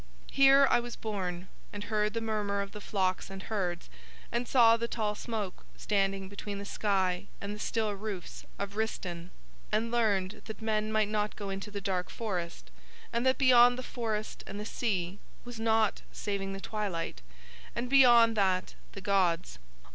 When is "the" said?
2.15-2.21, 2.71-2.81, 4.75-4.87, 6.57-6.65, 7.53-7.59, 11.69-11.81, 13.77-13.83, 14.59-14.65, 16.53-16.59, 18.93-19.01